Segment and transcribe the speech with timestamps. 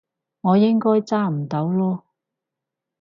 [0.41, 2.01] 我應該揸唔到嚕